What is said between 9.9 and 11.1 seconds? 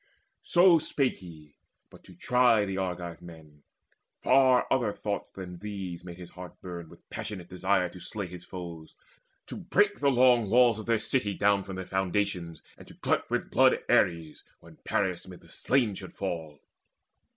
the long walls of their